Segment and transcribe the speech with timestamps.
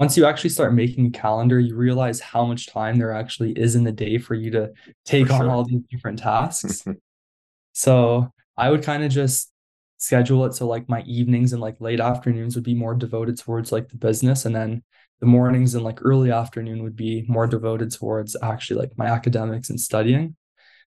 [0.00, 3.76] once you actually start making a calendar, you realize how much time there actually is
[3.76, 4.72] in the day for you to
[5.04, 5.50] take for on sure.
[5.50, 6.82] all these different tasks.
[7.74, 9.52] so I would kind of just
[9.98, 13.70] schedule it so like my evenings and like late afternoons would be more devoted towards
[13.70, 14.82] like the business and then
[15.20, 19.68] the mornings and like early afternoon would be more devoted towards actually like my academics
[19.68, 20.34] and studying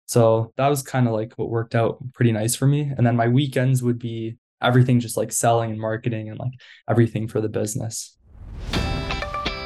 [0.07, 3.15] so that was kind of like what worked out pretty nice for me and then
[3.15, 6.53] my weekends would be everything just like selling and marketing and like
[6.89, 8.17] everything for the business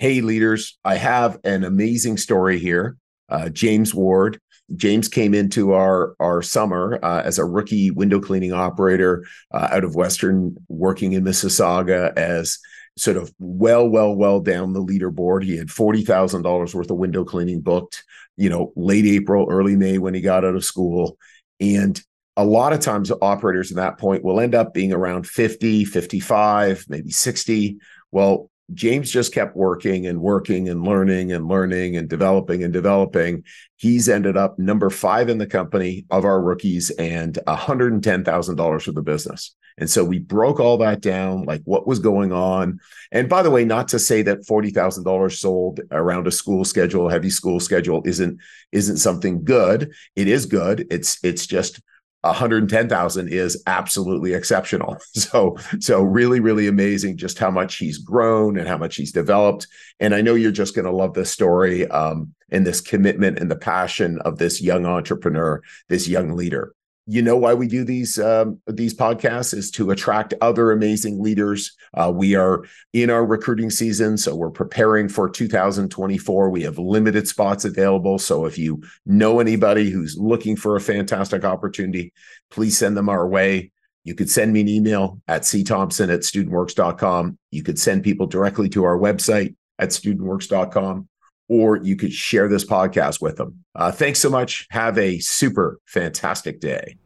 [0.00, 2.96] Hey, leaders, I have an amazing story here.
[3.28, 4.40] Uh, James Ward.
[4.74, 9.84] James came into our our summer uh, as a rookie window cleaning operator uh, out
[9.84, 12.58] of Western, working in Mississauga as
[12.96, 15.44] sort of well, well, well down the leaderboard.
[15.44, 18.02] He had forty thousand dollars worth of window cleaning booked.
[18.38, 21.18] You know, late April, early May when he got out of school,
[21.60, 22.00] and
[22.38, 26.86] a lot of times operators at that point will end up being around 50 55
[26.88, 27.76] maybe 60
[28.12, 33.44] well James just kept working and working and learning and learning and developing and developing.
[33.76, 39.02] He's ended up number five in the company of our rookies and $110,000 for the
[39.02, 39.54] business.
[39.78, 42.80] And so we broke all that down, like what was going on.
[43.12, 47.30] And by the way, not to say that $40,000 sold around a school schedule, heavy
[47.30, 48.38] school schedule isn't,
[48.72, 49.92] isn't something good.
[50.16, 50.86] It is good.
[50.90, 51.80] It's, it's just
[52.22, 54.96] 110,000 is absolutely exceptional.
[55.20, 59.66] So, so really, really amazing just how much he's grown and how much he's developed.
[60.00, 63.50] And I know you're just going to love this story um, and this commitment and
[63.50, 66.74] the passion of this young entrepreneur, this young leader
[67.10, 71.76] you know why we do these um, these podcasts is to attract other amazing leaders.
[71.92, 76.50] Uh, we are in our recruiting season, so we're preparing for 2024.
[76.50, 81.44] We have limited spots available, so if you know anybody who's looking for a fantastic
[81.44, 82.12] opportunity,
[82.48, 83.72] please send them our way.
[84.04, 87.38] You could send me an email at cthompson at studentworks.com.
[87.50, 91.08] You could send people directly to our website at studentworks.com
[91.50, 93.62] or you could share this podcast with them.
[93.74, 94.68] Uh, thanks so much.
[94.70, 96.96] Have a super fantastic day.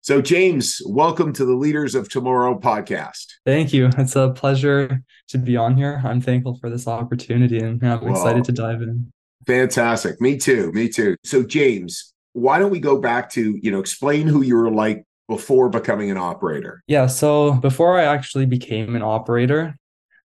[0.00, 3.26] So, James, welcome to the Leaders of Tomorrow podcast.
[3.44, 3.90] Thank you.
[3.98, 6.02] It's a pleasure to be on here.
[6.04, 9.12] I'm thankful for this opportunity and I'm excited to dive in.
[9.46, 10.20] Fantastic.
[10.22, 10.72] Me too.
[10.72, 11.16] Me too.
[11.22, 15.04] So, James, why don't we go back to, you know, explain who you were like
[15.28, 16.82] before becoming an operator?
[16.86, 17.06] Yeah.
[17.06, 19.76] So, before I actually became an operator,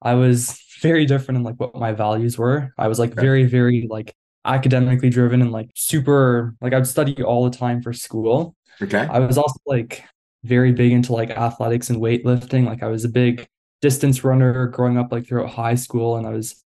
[0.02, 2.72] I was very different in like what my values were.
[2.78, 3.22] I was like okay.
[3.22, 4.16] very, very like
[4.46, 8.56] academically driven and like super like I would study all the time for school.
[8.81, 9.07] Okay.
[9.09, 10.03] I was also like
[10.44, 12.66] very big into like athletics and weightlifting.
[12.66, 13.47] Like I was a big
[13.81, 16.63] distance runner growing up like throughout high school and I was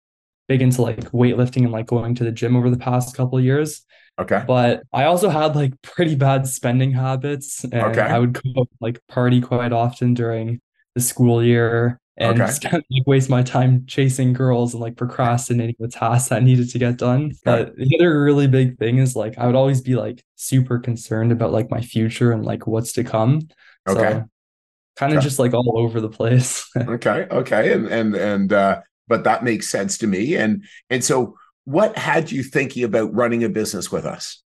[0.47, 3.85] big into like weightlifting and like going to the gym over the past couple years.
[4.19, 4.43] Okay.
[4.47, 8.01] But I also had like pretty bad spending habits and okay.
[8.01, 10.59] I would go like party quite often during
[10.95, 12.51] the school year and okay.
[12.51, 16.79] spent, like, waste my time chasing girls and like procrastinating the tasks that needed to
[16.79, 17.33] get done.
[17.43, 21.31] But the other really big thing is like I would always be like super concerned
[21.31, 23.47] about like my future and like what's to come.
[23.87, 23.99] Okay.
[23.99, 24.29] So,
[24.95, 25.25] kind of okay.
[25.25, 26.67] just like all over the place.
[26.77, 27.27] okay.
[27.29, 27.71] Okay.
[27.71, 30.35] And and and uh but that makes sense to me.
[30.35, 34.41] And and so what had you thinking about running a business with us?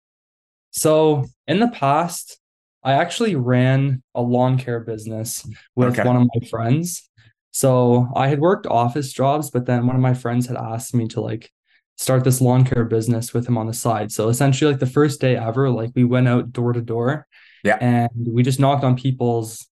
[0.71, 2.39] So in the past,
[2.83, 5.45] I actually ran a lawn care business
[5.75, 6.07] with okay.
[6.07, 7.09] one of my friends.
[7.57, 11.07] So I had worked office jobs, but then one of my friends had asked me
[11.07, 11.51] to like
[11.95, 14.11] start this lawn care business with him on the side.
[14.11, 17.25] So essentially, like the first day ever, like we went out door to door.
[17.63, 17.79] Yeah.
[17.81, 19.65] And we just knocked on people's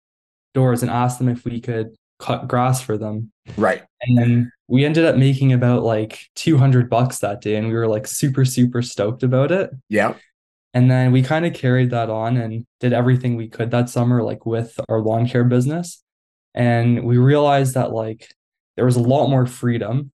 [0.55, 3.31] doors and asked them if we could cut grass for them.
[3.59, 3.83] Right.
[4.01, 7.57] And then we ended up making about like 200 bucks that day.
[7.57, 9.69] And we were like super, super stoked about it.
[9.91, 10.15] Yeah.
[10.73, 14.23] And then we kind of carried that on and did everything we could that summer,
[14.23, 16.01] like with our lawn care business
[16.55, 18.33] and we realized that like
[18.77, 20.13] there was a lot more freedom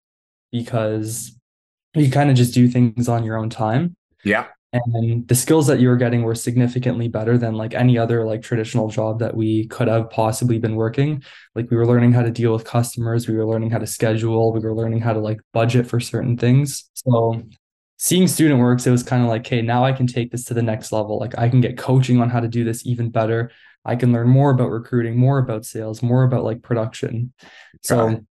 [0.52, 1.32] because
[1.94, 3.96] you kind of just do things on your own time.
[4.24, 4.46] Yeah.
[4.72, 8.42] And the skills that you were getting were significantly better than like any other like
[8.42, 11.22] traditional job that we could have possibly been working.
[11.54, 14.52] Like we were learning how to deal with customers we were learning how to schedule
[14.52, 16.90] we were learning how to like budget for certain things.
[16.92, 17.42] So
[17.96, 20.54] seeing student works it was kind of like hey now i can take this to
[20.54, 21.18] the next level.
[21.18, 23.50] Like i can get coaching on how to do this even better
[23.84, 27.32] I can learn more about recruiting, more about sales, more about like production.
[27.82, 28.24] So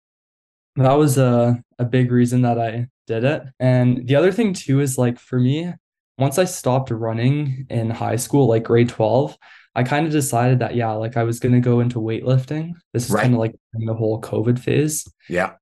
[0.75, 3.44] that was a, a big reason that I did it.
[3.59, 5.73] And the other thing too is like for me,
[6.17, 9.38] once I stopped running in high school, like grade 12,
[9.75, 12.73] I kind of decided that, yeah, like I was going to go into weightlifting.
[12.94, 13.21] This is right.
[13.21, 15.07] kind of like the whole COVID phase.
[15.29, 15.53] Yeah.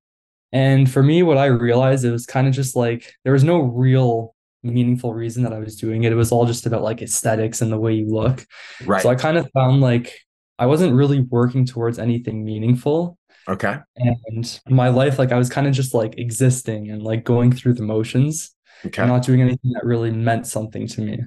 [0.54, 3.60] And for me, what I realized, it was kind of just like there was no
[3.60, 4.35] real
[4.66, 6.12] meaningful reason that I was doing it.
[6.12, 8.46] It was all just about like aesthetics and the way you look.
[8.86, 9.02] Right.
[9.02, 10.14] So I kind of found like
[10.58, 13.18] I wasn't really working towards anything meaningful.
[13.48, 13.78] Okay.
[13.98, 17.76] And my life, like I was kind of just like existing and like going through
[17.76, 18.52] the motions.
[18.86, 19.02] Okay.
[19.02, 21.20] And not doing anything that really meant something to me.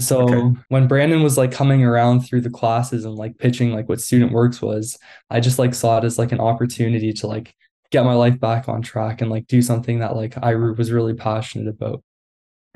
[0.00, 0.60] So okay.
[0.68, 4.32] when Brandon was like coming around through the classes and like pitching like what student
[4.32, 4.98] works was,
[5.30, 7.54] I just like saw it as like an opportunity to like
[7.90, 11.14] get my life back on track and like do something that like I was really
[11.14, 12.02] passionate about.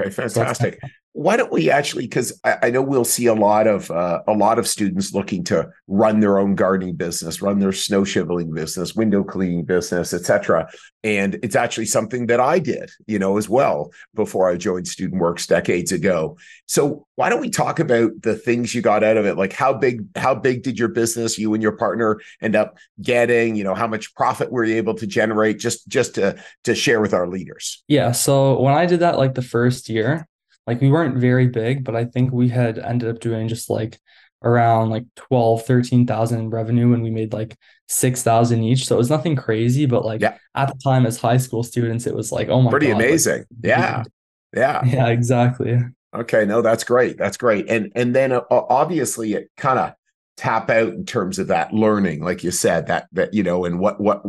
[0.00, 0.80] Okay, fantastic.
[1.18, 4.32] Why don't we actually because I, I, know we'll see a lot of uh, a
[4.32, 8.94] lot of students looking to run their own gardening business run their snow shoveling business
[8.94, 10.68] window cleaning business etc
[11.02, 15.20] and it's actually something that i did you know as well before i joined student
[15.20, 16.36] works decades ago.
[16.66, 19.36] So why don't we talk about the things you got out of it?
[19.36, 23.56] Like how big how big did your business you and your partner end up getting?
[23.56, 25.58] You know how much profit were you able to generate?
[25.58, 27.82] Just just to to share with our leaders.
[27.88, 30.28] Yeah so when i did that like the first year
[30.68, 33.98] like we weren't very big, but I think we had ended up doing just like
[34.42, 37.56] around like 12, 13,000 in revenue and we made like
[37.88, 38.84] 6,000 each.
[38.84, 40.36] So it was nothing crazy, but like yeah.
[40.54, 42.70] at the time as high school students, it was like, oh my god.
[42.72, 43.38] Pretty God, amazing.
[43.38, 44.02] Like, yeah.
[44.54, 44.84] Yeah.
[44.86, 45.80] Yeah, exactly.
[46.14, 46.44] Okay.
[46.44, 47.16] No, that's great.
[47.16, 47.66] That's great.
[47.70, 49.94] And, and then uh, obviously it kind of
[50.36, 53.80] tap out in terms of that learning, like you said, that, that, you know, and
[53.80, 54.22] what, what,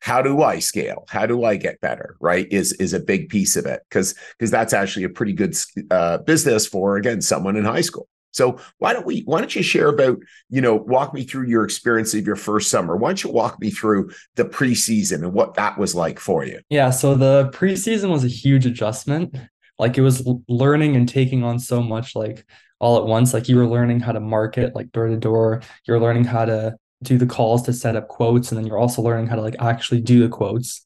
[0.00, 1.04] how do I scale?
[1.08, 2.16] How do I get better?
[2.20, 5.56] Right is is a big piece of it because because that's actually a pretty good
[5.90, 8.08] uh, business for again someone in high school.
[8.34, 10.18] So why don't we why don't you share about
[10.50, 12.96] you know walk me through your experience of your first summer?
[12.96, 16.60] Why don't you walk me through the preseason and what that was like for you?
[16.68, 19.36] Yeah, so the preseason was a huge adjustment.
[19.78, 22.44] Like it was learning and taking on so much like
[22.80, 23.32] all at once.
[23.32, 25.62] Like you were learning how to market like door to door.
[25.86, 29.02] You're learning how to do the calls to set up quotes and then you're also
[29.02, 30.84] learning how to like actually do the quotes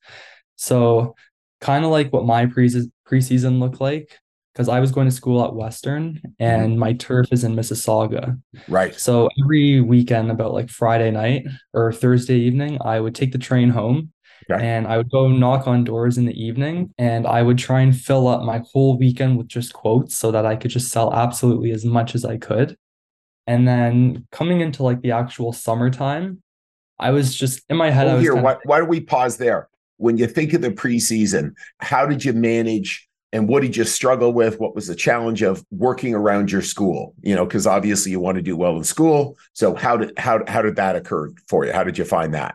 [0.56, 1.14] so
[1.60, 2.68] kind of like what my pre
[3.06, 4.18] preseason looked like
[4.58, 6.30] because I was going to school at Western mm-hmm.
[6.40, 8.40] and my turf is in Mississauga.
[8.66, 8.92] Right.
[8.98, 13.70] So every weekend, about like Friday night or Thursday evening, I would take the train
[13.70, 14.12] home
[14.50, 14.60] okay.
[14.60, 17.96] and I would go knock on doors in the evening and I would try and
[17.96, 21.70] fill up my whole weekend with just quotes so that I could just sell absolutely
[21.70, 22.76] as much as I could.
[23.48, 26.42] And then coming into like the actual summertime,
[26.98, 28.06] I was just in my head.
[28.06, 29.68] Oh, here, why, why do we pause there?
[29.96, 34.34] When you think of the preseason, how did you manage and what did you struggle
[34.34, 34.60] with?
[34.60, 37.14] What was the challenge of working around your school?
[37.22, 39.38] You know, because obviously you want to do well in school.
[39.54, 41.72] So how did how how did that occur for you?
[41.72, 42.54] How did you find that?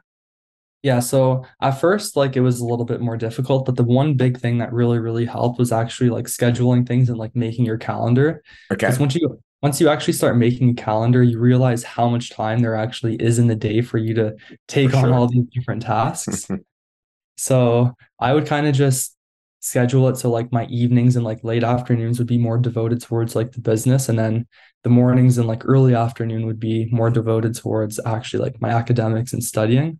[0.84, 4.16] Yeah, so at first, like it was a little bit more difficult, but the one
[4.16, 7.78] big thing that really, really helped was actually like scheduling things and like making your
[7.78, 8.44] calendar.
[8.69, 8.86] Okay.
[8.86, 12.60] Because once you once you actually start making a calendar, you realize how much time
[12.60, 14.36] there actually is in the day for you to
[14.68, 15.13] take for on sure.
[15.13, 16.50] all these different tasks.
[17.38, 19.15] so I would kind of just
[19.62, 23.33] schedule it so like my evenings and like late afternoons would be more devoted towards
[23.33, 24.45] like the business and then
[24.83, 29.31] the mornings and like early afternoon would be more devoted towards actually like my academics
[29.31, 29.98] and studying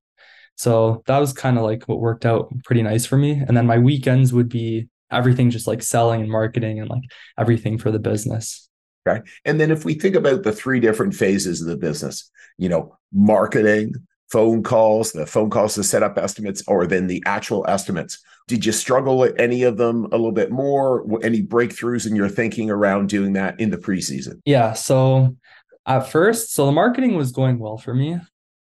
[0.58, 3.66] so that was kind of like what worked out pretty nice for me and then
[3.66, 7.04] my weekends would be everything just like selling and marketing and like
[7.38, 8.70] everything for the business
[9.08, 9.22] Okay.
[9.46, 12.98] And then if we think about the three different phases of the business, you know,
[13.12, 13.94] marketing,
[14.32, 18.24] phone calls, the phone calls to set up estimates, or then the actual estimates.
[18.48, 21.06] Did you struggle with any of them a little bit more?
[21.24, 24.42] Any breakthroughs in your thinking around doing that in the preseason?
[24.46, 24.74] Yeah.
[24.74, 25.38] So
[25.86, 28.20] at first, so the marketing was going well for me.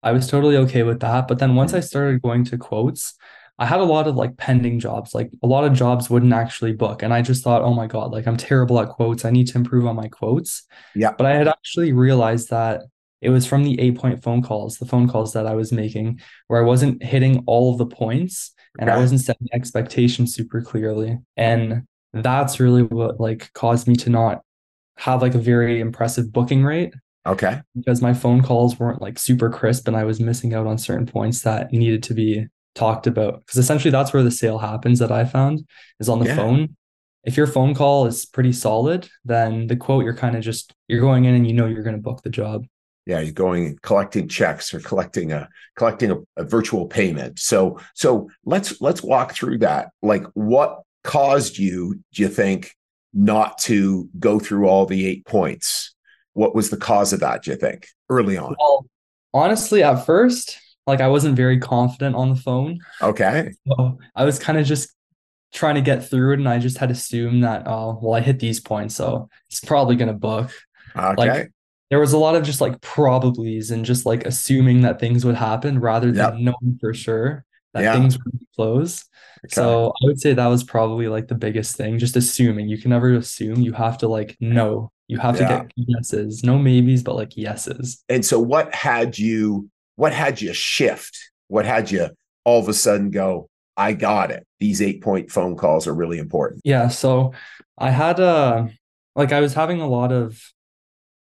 [0.03, 1.27] I was totally okay with that.
[1.27, 3.15] But then once I started going to quotes,
[3.59, 5.15] I had a lot of like pending jobs.
[5.15, 7.03] Like a lot of jobs wouldn't actually book.
[7.03, 9.25] And I just thought, oh my God, like I'm terrible at quotes.
[9.25, 10.63] I need to improve on my quotes.
[10.95, 11.13] Yeah.
[11.17, 12.83] But I had actually realized that
[13.21, 16.21] it was from the eight point phone calls, the phone calls that I was making,
[16.47, 18.97] where I wasn't hitting all of the points and okay.
[18.97, 21.19] I wasn't setting expectations super clearly.
[21.37, 24.43] And that's really what like caused me to not
[24.99, 26.95] have like a very impressive booking rate.
[27.27, 27.61] Okay.
[27.77, 31.07] Because my phone calls weren't like super crisp and I was missing out on certain
[31.07, 32.47] points that needed to be
[32.79, 35.67] talked about because essentially that's where the sale happens that I found
[36.01, 36.37] is on the yeah.
[36.37, 36.77] phone.
[37.25, 41.01] If your phone call is pretty solid, then the quote you're kind of just you're
[41.01, 42.65] going in and you know you're going to book the job.
[43.07, 47.39] Yeah, you're going collecting checks or collecting a collecting a, a virtual payment.
[47.39, 49.91] So so let's let's walk through that.
[50.03, 52.75] Like what caused you, do you think,
[53.13, 55.95] not to go through all the eight points?
[56.35, 58.55] What was the cause of that, do you think, early on?
[58.59, 58.87] Well,
[59.35, 62.81] honestly, at first, like I wasn't very confident on the phone.
[63.03, 63.53] Okay.
[63.67, 64.91] So I was kind of just
[65.53, 68.39] trying to get through it and I just had assumed that oh well I hit
[68.39, 70.51] these points so it's probably gonna book.
[70.97, 71.15] Okay.
[71.17, 71.53] Like
[71.91, 75.37] there was a lot of just like probablys and just like assuming that things would
[75.37, 76.55] happen rather than Yep.
[76.63, 77.95] knowing for sure that Yeah.
[77.95, 79.05] things would close.
[79.45, 79.55] Okay.
[79.55, 82.69] So I would say that was probably like the biggest thing, just assuming.
[82.69, 83.61] You can never assume.
[83.61, 84.91] You have to like know.
[85.07, 85.49] You have Yeah.
[85.61, 88.05] to get yeses, no maybes, but like yeses.
[88.11, 91.19] and so what had you what had you shift?
[91.49, 92.11] What had you
[92.45, 94.47] all of a sudden go, I got it.
[94.61, 96.61] These eight point phone calls are really important.
[96.65, 96.87] Yeah.
[96.87, 97.33] So
[97.77, 98.69] I had a
[99.17, 100.41] like I was having a lot of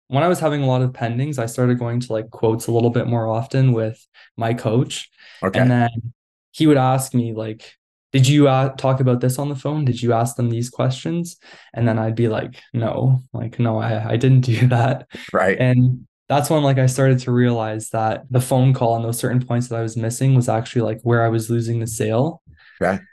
[0.07, 2.71] when I was having a lot of pendings, I started going to like quotes a
[2.71, 5.09] little bit more often with my coach.
[5.43, 5.59] Okay.
[5.59, 6.13] And then
[6.51, 7.75] he would ask me like,
[8.13, 9.83] "Did you uh, talk about this on the phone?
[9.83, 11.35] Did you ask them these questions?"
[11.73, 15.57] And then I'd be like, "No, like no, I I didn't do that." right.
[15.59, 19.45] And that's when like I started to realize that the phone call and those certain
[19.45, 22.41] points that I was missing was actually like where I was losing the sale.
[22.81, 23.03] Okay.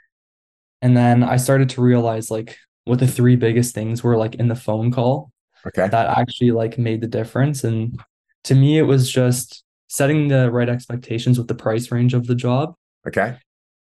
[0.81, 4.47] And then I started to realize like what the three biggest things were like in
[4.47, 5.33] the phone call
[5.67, 5.89] okay.
[5.89, 7.65] that actually like made the difference.
[7.65, 7.99] And
[8.45, 12.35] to me, it was just setting the right expectations with the price range of the
[12.35, 12.73] job
[13.05, 13.35] Okay.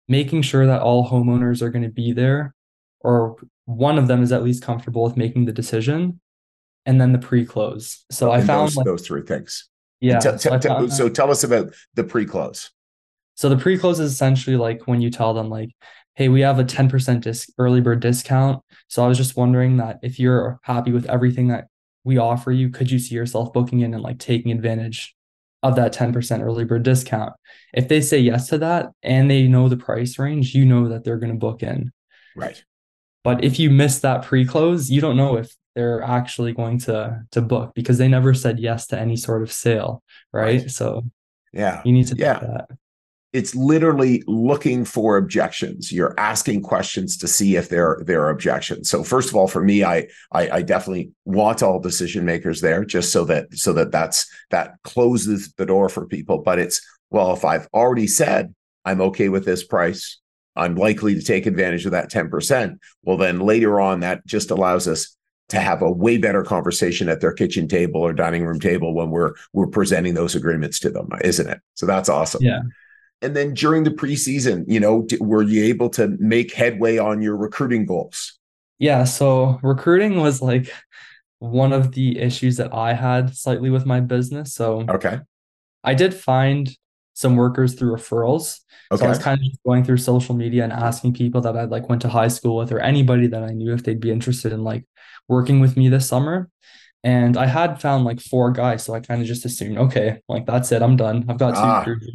[0.08, 2.54] making sure that all homeowners are going to be there
[3.00, 6.18] or one of them is at least comfortable with making the decision
[6.88, 9.68] and then the pre-close so oh, i And found those, like those three things.
[10.00, 12.70] yeah I tell- found so tell us about the pre-close.
[13.36, 15.70] so the pre-close is essentially like when you tell them like
[16.16, 19.98] hey we have a 10% disc early bird discount so i was just wondering that
[20.02, 21.66] if you're happy with everything that
[22.04, 25.14] we offer you could you see yourself booking in and like taking advantage
[25.64, 27.32] of that 10% early bird discount
[27.74, 31.02] if they say yes to that and they know the price range you know that
[31.04, 31.92] they're going to book in
[32.36, 32.62] Right.
[33.24, 37.40] But if you miss that pre-close, you don't know if they're actually going to to
[37.40, 40.62] book because they never said yes to any sort of sale, right?
[40.62, 40.70] Right.
[40.70, 41.04] So
[41.52, 41.82] Yeah.
[41.84, 42.40] you need to do Yeah.
[42.40, 42.66] that.
[43.32, 45.92] It's literally looking for objections.
[45.92, 48.90] You're asking questions to see if there there are objections.
[48.90, 52.84] So first of all, for me, I I, I definitely want all decision makers there,
[52.84, 56.38] just so that so that that's that closes the door for people.
[56.38, 56.80] But it's
[57.10, 58.52] well, if I've already said
[58.84, 60.18] I'm okay with this price,
[60.56, 62.78] I'm likely to take advantage of that 10%.
[63.04, 65.14] Well, then later on, that just allows us
[65.48, 69.10] to have a way better conversation at their kitchen table or dining room table when
[69.10, 71.60] we're we're presenting those agreements to them, isn't it?
[71.74, 72.42] So that's awesome.
[72.42, 72.60] Yeah.
[73.20, 77.36] And then during the preseason, you know, were you able to make headway on your
[77.36, 78.38] recruiting goals?
[78.78, 80.72] Yeah, so recruiting was like
[81.40, 84.54] one of the issues that I had slightly with my business.
[84.54, 85.18] So Okay.
[85.82, 86.70] I did find
[87.14, 88.60] some workers through referrals.
[88.94, 91.64] So I was kind of just going through social media and asking people that I
[91.64, 94.52] like went to high school with or anybody that I knew if they'd be interested
[94.52, 94.84] in like
[95.28, 96.50] working with me this summer.
[97.04, 100.46] And I had found like four guys, so I kind of just assumed, okay, like
[100.46, 101.26] that's it, I'm done.
[101.28, 102.10] I've got two Ah, crews.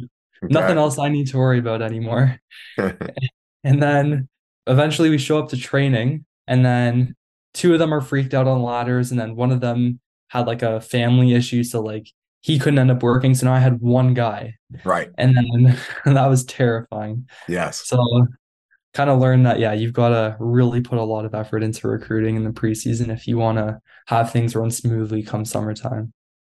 [0.50, 0.78] Nothing Okay.
[0.78, 2.38] else I need to worry about anymore.
[3.64, 4.28] And then
[4.66, 7.14] eventually we show up to training, and then
[7.54, 10.62] two of them are freaked out on ladders, and then one of them had like
[10.62, 12.08] a family issue, so like
[12.42, 13.34] he couldn't end up working.
[13.34, 15.08] So now I had one guy, right.
[15.16, 15.78] and then
[16.14, 17.28] that was terrifying.
[17.48, 17.86] Yes.
[17.86, 18.26] So
[18.94, 21.88] kind of learned that yeah, you've got to really put a lot of effort into
[21.88, 26.12] recruiting in the preseason if you want to have things run smoothly come summertime.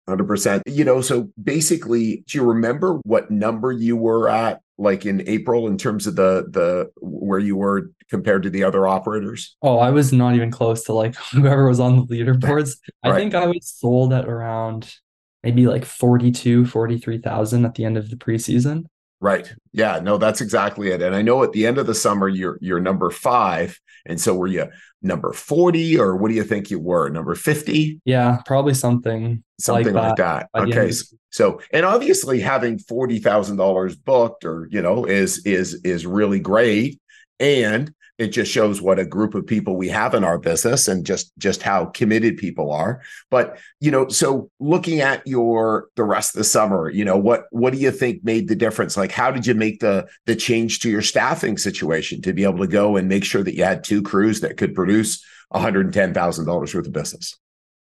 [0.09, 0.63] Hundred percent.
[0.67, 5.67] You know, so basically, do you remember what number you were at, like in April,
[5.67, 9.57] in terms of the the where you were compared to the other operators?
[9.63, 12.77] Oh, I was not even close to like whoever was on the leaderboards.
[13.03, 13.17] I Right.
[13.19, 14.95] think I was sold at around
[15.43, 18.85] maybe like 42, 43,000 at the end of the preseason.
[19.21, 19.53] Right.
[19.73, 20.01] Yeah.
[20.01, 21.01] No, that's exactly it.
[21.01, 24.35] And I know at the end of the summer, you're you're number five, and so
[24.35, 24.67] were you
[25.03, 27.09] number forty, or what do you think you were?
[27.09, 30.49] Number fifty, Yeah, probably something something like that.
[30.55, 30.93] the end Okay.
[31.31, 36.41] So, and obviously having forty thousand dollars booked, or you know, is is is really
[36.41, 37.01] great,
[37.41, 41.05] and it just shows what a group of people we have in our business and
[41.05, 46.35] just just how committed people are but you know so looking at your the rest
[46.35, 49.31] of the summer you know what what do you think made the difference like how
[49.31, 52.97] did you make the the change to your staffing situation to be able to go
[52.97, 57.35] and make sure that you had two crews that could produce $110000 worth of business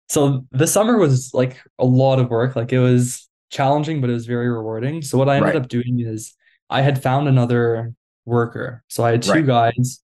[0.08, 2.56] So the summer was like a lot of work.
[2.56, 5.02] Like it was challenging, but it was very rewarding.
[5.02, 5.62] So what I ended Right.
[5.64, 6.36] up doing is
[6.70, 7.94] I had found another
[8.26, 8.84] worker.
[8.88, 9.46] So I had two Right.
[9.46, 10.02] guys,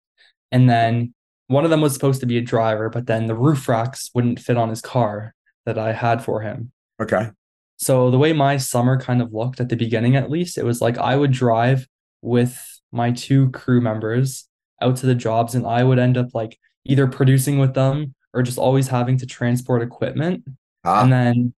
[0.51, 1.13] and then
[1.47, 4.39] one of them was supposed to be a driver, but then the roof racks wouldn't
[4.39, 5.33] fit on his car
[5.65, 6.71] that I had for him.
[7.01, 7.29] okay
[7.77, 10.81] So the way my summer kind of looked at the beginning, at least, it was
[10.81, 11.87] like I would drive
[12.21, 12.57] with
[12.91, 14.47] my two crew members
[14.81, 18.43] out to the jobs, and I would end up like either producing with them or
[18.43, 20.43] just always having to transport equipment.
[20.83, 21.53] ah, And then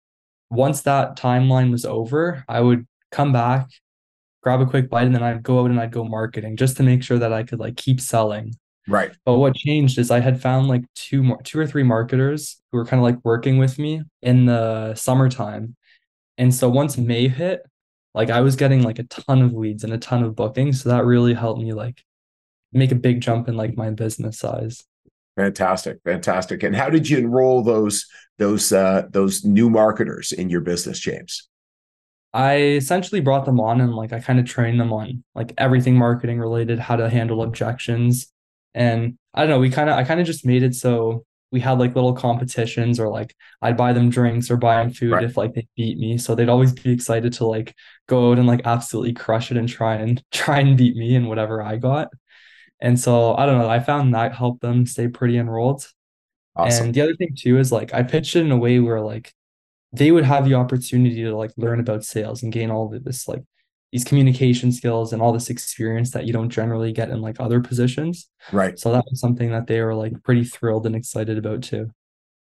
[0.49, 3.69] once that timeline was over, I would come back
[4.41, 6.83] grab a quick bite and then I'd go out and I'd go marketing just to
[6.83, 8.53] make sure that I could like keep selling.
[8.89, 9.11] Right.
[9.23, 12.77] But what changed is I had found like two more two or three marketers who
[12.79, 15.75] were kind of like working with me in the summertime.
[16.37, 17.61] And so once May hit,
[18.15, 20.81] like I was getting like a ton of leads and a ton of bookings.
[20.81, 22.03] So that really helped me like
[22.73, 24.83] make a big jump in like my business size.
[25.37, 26.63] Fantastic, fantastic.
[26.63, 28.07] And how did you enroll those
[28.39, 31.47] those uh, those new marketers in your business, James?
[32.33, 35.95] I essentially brought them on and like I kind of trained them on like everything
[35.95, 38.31] marketing related, how to handle objections.
[38.73, 41.59] And I don't know, we kind of I kind of just made it so we
[41.59, 45.23] had like little competitions or like I'd buy them drinks or buy them food right.
[45.23, 46.17] if like they beat me.
[46.17, 47.75] So they'd always be excited to like
[48.07, 51.27] go out and like absolutely crush it and try and try and beat me in
[51.27, 52.09] whatever I got.
[52.79, 55.87] And so I don't know, I found that helped them stay pretty enrolled.
[56.55, 56.87] Awesome.
[56.87, 59.33] And the other thing too is like I pitched it in a way where like
[59.91, 63.27] they would have the opportunity to like learn about sales and gain all of this
[63.27, 63.43] like
[63.91, 67.59] these communication skills and all this experience that you don't generally get in like other
[67.59, 68.29] positions.
[68.51, 68.77] Right.
[68.77, 71.91] So that was something that they were like pretty thrilled and excited about too.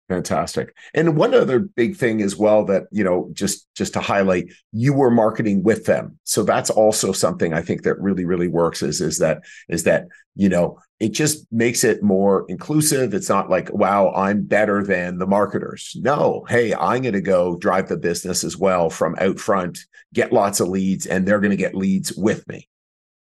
[0.09, 0.77] Fantastic.
[0.93, 4.93] And one other big thing as well that, you know, just just to highlight, you
[4.93, 6.19] were marketing with them.
[6.25, 10.09] So that's also something I think that really really works is is that is that,
[10.35, 13.15] you know, it just makes it more inclusive.
[13.15, 15.97] It's not like, wow, I'm better than the marketers.
[15.99, 19.79] No, hey, I'm going to go drive the business as well from out front,
[20.13, 22.69] get lots of leads and they're going to get leads with me.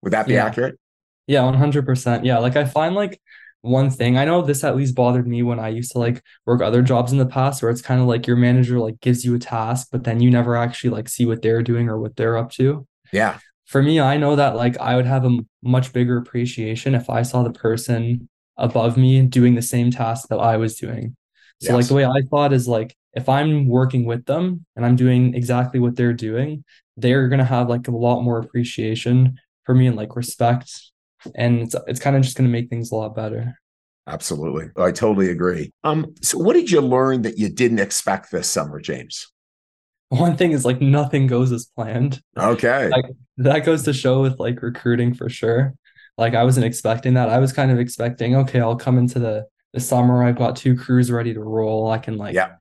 [0.02, 0.46] Would that be yeah.
[0.46, 0.80] accurate?
[1.28, 2.26] Yeah, 100%.
[2.26, 3.22] Yeah, like I find like
[3.62, 4.18] one thing.
[4.18, 7.12] I know this at least bothered me when I used to like work other jobs
[7.12, 9.90] in the past where it's kind of like your manager like gives you a task,
[9.92, 12.88] but then you never actually like see what they're doing or what they're up to.
[13.14, 13.38] Yeah.
[13.66, 17.22] For me, I know that like I would have a much bigger appreciation if I
[17.22, 18.28] saw the person
[18.58, 21.16] above me doing the same task that I was doing.
[21.62, 21.74] So yes.
[21.74, 25.36] like the way I thought is like if I'm working with them and I'm doing
[25.36, 26.64] exactly what they're doing,
[26.98, 30.91] they're gonna have like a lot more appreciation for me and like respect
[31.36, 33.58] and it's it's kind of just going to make things a lot better.
[34.08, 34.70] Absolutely.
[34.78, 35.74] I totally agree.
[35.84, 39.32] Um so what did you learn that you didn't expect this summer, James?
[40.10, 42.22] One thing is like nothing goes as planned.
[42.38, 42.90] Okay.
[42.90, 43.06] Like
[43.38, 45.74] that goes to show with like recruiting for sure.
[46.18, 47.30] Like I wasn't expecting that.
[47.30, 50.24] I was kind of expecting, okay, I'll come into the the summer.
[50.24, 51.90] I've got two crews ready to roll.
[51.90, 52.56] I can like yeah.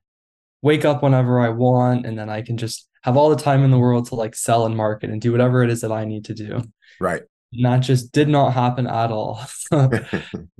[0.61, 3.71] wake up whenever I want and then I can just have all the time in
[3.71, 6.25] the world to like sell and market and do whatever it is that I need
[6.25, 6.61] to do.
[6.99, 7.23] Right
[7.63, 9.41] that just did not happen at all.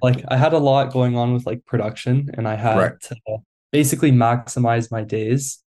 [0.01, 2.99] like I had a lot going on with like production and I had right.
[3.01, 3.15] to
[3.71, 5.63] basically maximize my days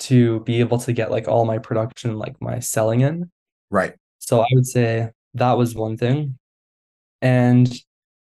[0.00, 3.30] to be able to get like all my production like my selling in.
[3.70, 3.94] Right.
[4.18, 6.38] So I would say that was one thing.
[7.20, 7.72] And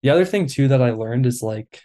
[0.01, 1.81] the other thing too that I learned is like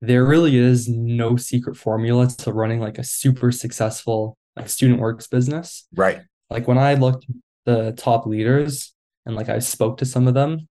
[0.00, 5.26] there really is no secret formula to running like a super successful like student works
[5.26, 5.86] business.
[5.94, 6.22] Right.
[6.50, 8.91] Like when I looked at the top leaders,
[9.26, 10.68] and like I spoke to some of them,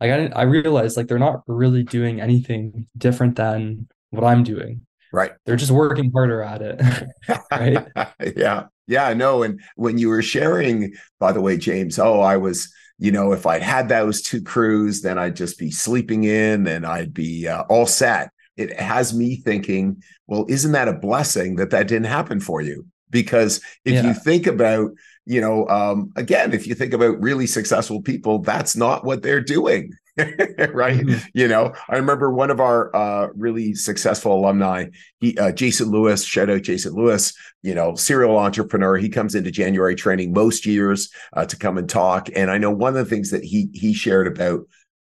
[0.00, 4.44] like I didn't, I realized like they're not really doing anything different than what I'm
[4.44, 4.82] doing.
[5.12, 5.32] Right.
[5.46, 6.80] They're just working harder at it.
[7.50, 7.86] right.
[8.36, 8.66] yeah.
[8.86, 9.42] Yeah, I know.
[9.42, 13.46] And when you were sharing, by the way, James, oh, I was, you know, if
[13.46, 17.62] I'd had those two crews, then I'd just be sleeping in and I'd be uh,
[17.68, 18.30] all set.
[18.56, 22.86] It has me thinking, well, isn't that a blessing that that didn't happen for you?
[23.08, 24.08] Because if yeah.
[24.08, 24.90] you think about
[25.26, 29.40] you know, um, again, if you think about really successful people, that's not what they're
[29.40, 29.92] doing.
[30.18, 31.00] right.
[31.00, 31.26] Mm-hmm.
[31.32, 34.86] You know, I remember one of our uh, really successful alumni,
[35.18, 38.96] he, uh, Jason Lewis, shout out Jason Lewis, you know, serial entrepreneur.
[38.96, 42.28] He comes into January training most years uh, to come and talk.
[42.36, 44.60] And I know one of the things that he, he shared about,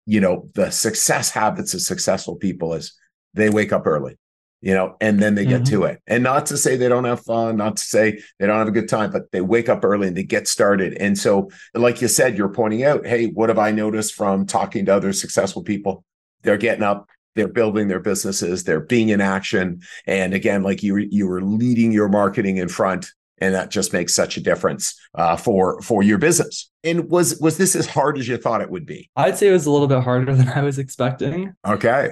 [0.07, 2.93] you know, the success habits of successful people is
[3.35, 4.17] they wake up early
[4.61, 5.75] you know, and then they get mm-hmm.
[5.75, 6.03] to it.
[6.07, 8.73] And not to say they don't have fun, not to say they don't have a
[8.73, 10.95] good time, but they wake up early and they get started.
[11.01, 14.85] And so, like you said, you're pointing out, hey, what have I noticed from talking
[14.87, 16.05] to other successful people?
[16.43, 19.81] They're getting up, they're building their businesses, they're being in action.
[20.07, 23.11] And again, like you, you were leading your marketing in front.
[23.43, 26.71] And that just makes such a difference uh, for for your business.
[26.85, 29.09] And was was this as hard as you thought it would be?
[29.17, 31.55] I'd say it was a little bit harder than I was expecting.
[31.67, 32.11] Okay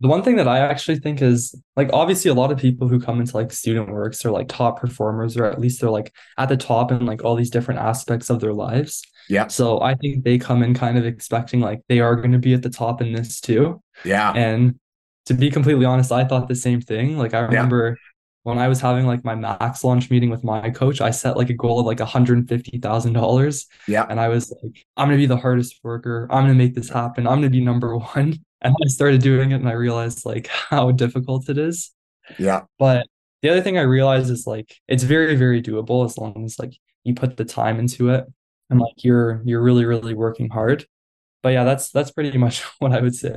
[0.00, 3.00] the one thing that I actually think is like obviously a lot of people who
[3.00, 6.48] come into like student works are like top performers or at least they're like at
[6.48, 9.02] the top in like all these different aspects of their lives.
[9.28, 9.48] Yeah.
[9.48, 12.54] So I think they come in kind of expecting like they are going to be
[12.54, 13.82] at the top in this too.
[14.04, 14.32] Yeah.
[14.32, 14.78] And
[15.26, 17.18] to be completely honest, I thought the same thing.
[17.18, 18.07] Like I remember yeah.
[18.44, 21.50] When I was having like my max launch meeting with my coach, I set like
[21.50, 23.66] a goal of like $150,000.
[23.86, 24.06] Yeah.
[24.08, 26.28] And I was like, I'm going to be the hardest worker.
[26.30, 27.26] I'm going to make this happen.
[27.26, 28.34] I'm going to be number one.
[28.60, 31.92] And I started doing it and I realized like how difficult it is.
[32.38, 32.62] Yeah.
[32.78, 33.06] But
[33.42, 36.74] the other thing I realized is like it's very, very doable as long as like
[37.04, 38.26] you put the time into it.
[38.70, 40.84] and like you're you're really really working hard
[41.42, 43.36] but yeah that's that's pretty much what i would say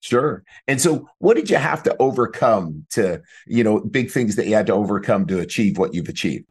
[0.00, 0.42] Sure.
[0.66, 4.54] And so what did you have to overcome to, you know, big things that you
[4.54, 6.46] had to overcome to achieve what you've achieved?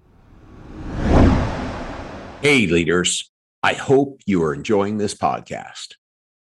[2.41, 3.29] Hey, leaders.
[3.61, 5.95] I hope you are enjoying this podcast.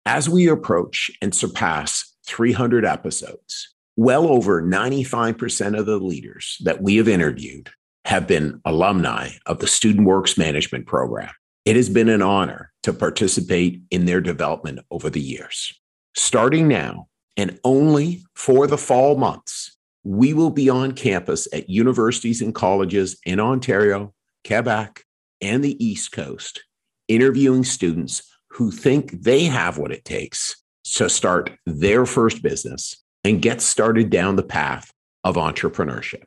[0.06, 6.96] As we approach and surpass 300 episodes, well over 95% of the leaders that we
[6.96, 7.72] have interviewed
[8.06, 11.32] have been alumni of the Student Works Management Program.
[11.66, 15.81] It has been an honor to participate in their development over the years.
[16.16, 22.42] Starting now and only for the fall months, we will be on campus at universities
[22.42, 24.14] and colleges in Ontario,
[24.46, 25.04] Quebec,
[25.42, 26.64] and the East Coast,
[27.08, 33.42] interviewing students who think they have what it takes to start their first business and
[33.42, 34.92] get started down the path
[35.24, 36.24] of entrepreneurship.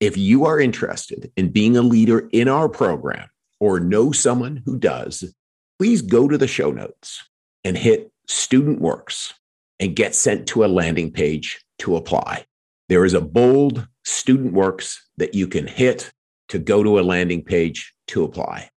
[0.00, 3.28] If you are interested in being a leader in our program
[3.60, 5.32] or know someone who does,
[5.78, 7.22] please go to the show notes
[7.64, 9.34] and hit Student Works
[9.78, 12.44] and get sent to a landing page to apply.
[12.88, 16.12] There is a bold Student Works that you can hit
[16.48, 18.70] to go to a landing page to apply.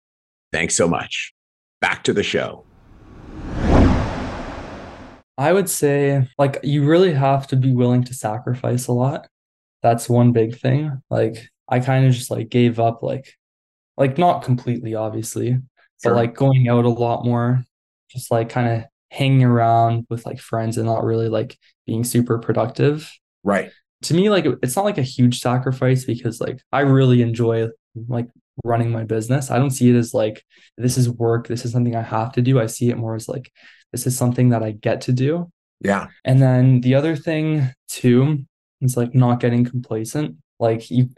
[0.52, 1.32] Thanks so much.
[1.80, 2.64] Back to the show.
[5.37, 9.28] I would say, like, you really have to be willing to sacrifice a lot.
[9.82, 11.00] That's one big thing.
[11.11, 13.34] Like, I kind of just like gave up, like,
[13.96, 15.61] like not completely, obviously, sure.
[16.02, 17.64] but like going out a lot more,
[18.11, 22.38] just like kind of hanging around with like friends and not really like being super
[22.38, 23.11] productive.
[23.42, 23.71] Right.
[24.03, 27.68] To me, like it's not like a huge sacrifice because like I really enjoy
[28.09, 28.29] like
[28.64, 29.51] running my business.
[29.51, 30.44] I don't see it as like
[30.77, 32.61] this is work, this is something I have to do.
[32.61, 33.51] I see it more as like
[33.92, 35.51] this is something that I get to do.
[35.81, 36.09] Yeah.
[36.25, 38.44] And then the other thing too
[38.81, 40.37] is like not getting complacent.
[40.61, 41.09] Like you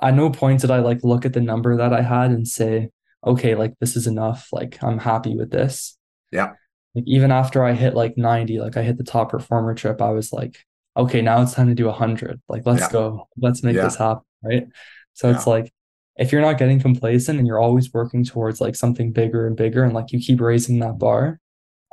[0.00, 2.90] at no point did I like look at the number that I had and say,
[3.26, 4.48] okay, like this is enough.
[4.52, 5.98] Like I'm happy with this.
[6.30, 6.52] Yeah.
[6.94, 10.10] Like even after I hit like 90, like I hit the top performer trip, I
[10.10, 10.56] was like,
[10.96, 12.40] okay, now it's time to do 100.
[12.48, 12.90] Like let's yeah.
[12.90, 13.28] go.
[13.36, 13.84] Let's make yeah.
[13.84, 14.66] this happen, right?
[15.14, 15.36] So yeah.
[15.36, 15.72] it's like
[16.16, 19.84] if you're not getting complacent and you're always working towards like something bigger and bigger
[19.84, 21.40] and like you keep raising that bar,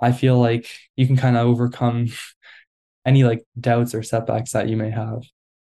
[0.01, 2.07] I feel like you can kind of overcome
[3.05, 5.23] any like doubts or setbacks that you may have.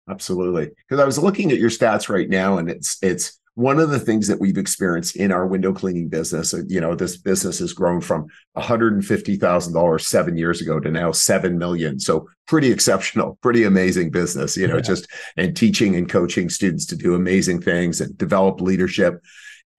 [0.09, 0.71] Absolutely.
[0.89, 3.99] Because I was looking at your stats right now and it's it's one of the
[3.99, 7.73] things that we've experienced in our window cleaning business, uh, you know, this business has
[7.73, 11.99] grown from $150,000 seven years ago to now 7 million.
[11.99, 14.83] So pretty exceptional, pretty amazing business, you know, yeah.
[14.83, 19.21] just and teaching and coaching students to do amazing things and develop leadership.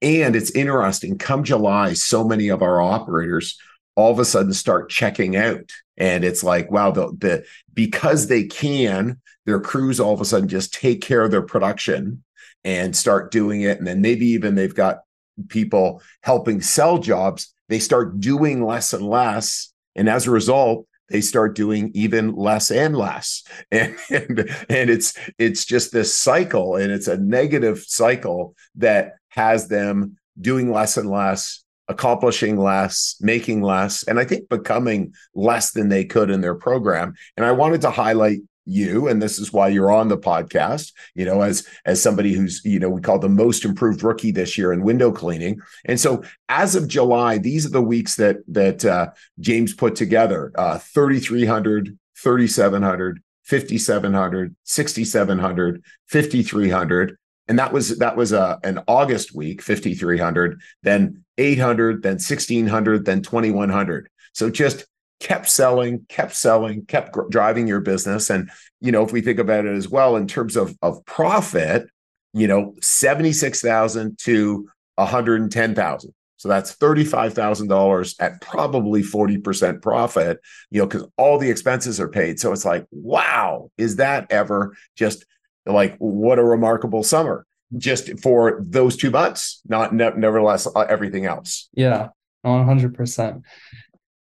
[0.02, 3.58] And it's interesting, come July, so many of our operators
[3.96, 5.72] all of a sudden start checking out.
[5.96, 10.50] And it's like, wow, the, the because they can, their crews all of a sudden
[10.50, 12.26] just take care of their production
[12.78, 13.78] and start doing it.
[13.78, 15.00] And then maybe even they've got
[15.48, 17.54] people helping sell jobs.
[17.68, 19.74] They start doing less and less.
[19.96, 25.18] And as a result, they start doing even less and less and, and and it's
[25.40, 31.10] it's just this cycle and it's a negative cycle that has them doing less and
[31.10, 36.56] less accomplishing less, making less, and I think becoming less than they could in their
[36.56, 37.16] program.
[37.36, 41.26] And I wanted to highlight you and this is why you're on the podcast you
[41.26, 44.72] know as as somebody who's you know we call the most improved rookie this year
[44.72, 49.08] in window cleaning and so as of july these are the weeks that that uh,
[49.40, 58.42] james put together uh 3300 3700 5700 6700 5300 and that was that was a
[58.42, 64.08] uh, an August week, 5300, then 800, then 1600, then 2100.
[64.34, 64.86] So just
[65.20, 68.30] kept selling, kept selling, kept gr- driving your business.
[68.30, 68.50] And
[68.82, 71.88] you know, if we think about it as well in terms of of profit,
[72.34, 76.14] you know, 76,000 to 110,000.
[76.38, 80.40] So that's $35,000 at probably 40% profit,
[80.72, 82.40] you know, because all the expenses are paid.
[82.40, 85.26] So it's like, wow, is that ever just
[85.66, 87.46] like what a remarkable summer
[87.78, 92.10] just for those two months not ne- nevertheless uh, everything else yeah
[92.46, 93.42] 100%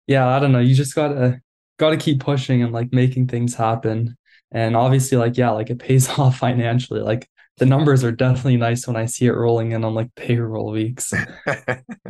[0.09, 1.41] yeah i don't know you just gotta
[1.79, 4.17] gotta keep pushing and like making things happen
[4.51, 8.87] and obviously like yeah like it pays off financially like the numbers are definitely nice
[8.87, 11.13] when I see it rolling in on like payroll weeks.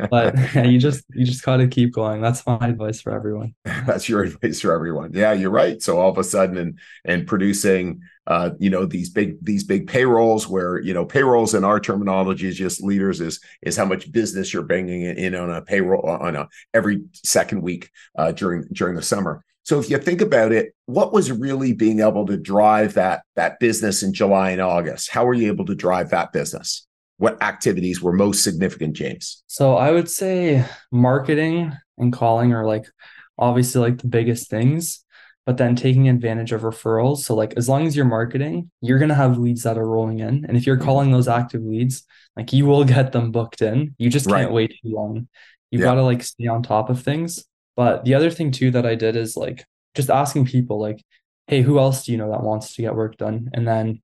[0.09, 2.21] but yeah, you just you just gotta keep going.
[2.21, 3.55] That's my advice for everyone.
[3.65, 5.11] That's your advice for everyone.
[5.13, 5.81] Yeah, you're right.
[5.81, 9.87] So all of a sudden and and producing uh, you know, these big these big
[9.87, 14.11] payrolls where, you know, payrolls in our terminology is just leaders is is how much
[14.11, 18.95] business you're bringing in on a payroll on a every second week uh, during during
[18.95, 19.43] the summer.
[19.63, 23.59] So if you think about it, what was really being able to drive that that
[23.59, 25.09] business in July and August?
[25.09, 26.87] How were you able to drive that business?
[27.19, 29.43] what activities were most significant, James?
[29.47, 32.85] So I would say marketing and calling are like
[33.37, 35.03] obviously like the biggest things,
[35.49, 37.21] but then taking advantage of referrals.
[37.21, 40.45] So like as long as you're marketing, you're gonna have leads that are rolling in.
[40.45, 40.85] And if you're mm-hmm.
[40.85, 42.03] calling those active leads,
[42.37, 43.95] like you will get them booked in.
[43.97, 44.51] You just can't right.
[44.51, 45.27] wait too long.
[45.71, 45.85] You've yeah.
[45.85, 47.45] got to like stay on top of things.
[47.75, 51.03] But the other thing too that I did is like just asking people like,
[51.47, 53.49] hey, who else do you know that wants to get work done?
[53.51, 54.03] And then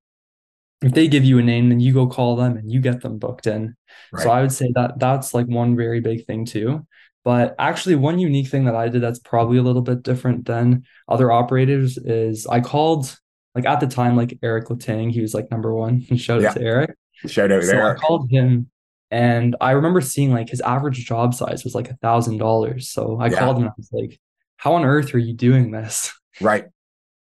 [0.82, 3.18] if they give you a name, then you go call them and you get them
[3.18, 3.76] booked in.
[4.12, 4.24] Right.
[4.24, 6.88] So I would say that that's like one very big thing too.
[7.26, 10.84] But actually, one unique thing that I did that's probably a little bit different than
[11.08, 13.18] other operators is I called
[13.56, 15.10] like at the time like Eric Latang.
[15.10, 16.02] He was like number one.
[16.16, 16.50] Shout yeah.
[16.50, 16.94] out to Eric.
[17.26, 17.98] Shout out to so Eric.
[17.98, 18.70] I called him,
[19.10, 22.90] and I remember seeing like his average job size was like a thousand dollars.
[22.90, 23.40] So I yeah.
[23.40, 24.20] called him and I was like,
[24.58, 26.66] "How on earth are you doing this?" Right.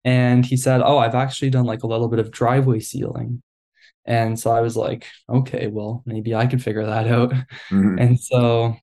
[0.04, 3.42] And he said, "Oh, I've actually done like a little bit of driveway sealing."
[4.04, 7.30] And so I was like, okay, well, maybe I could figure that out.
[7.70, 7.98] Mm-hmm.
[7.98, 8.76] And so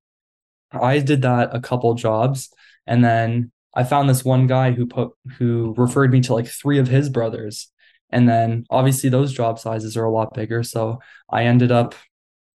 [0.71, 2.49] I did that a couple jobs.
[2.87, 6.79] And then I found this one guy who put who referred me to like three
[6.79, 7.71] of his brothers.
[8.09, 10.63] And then obviously those job sizes are a lot bigger.
[10.63, 11.95] So I ended up